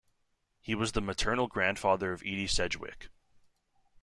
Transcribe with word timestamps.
He 0.59 0.73
was 0.73 0.93
the 0.93 1.01
maternal 1.01 1.45
grandfather 1.45 2.11
of 2.11 2.23
Edie 2.23 2.47
Sedgwick. 2.47 3.09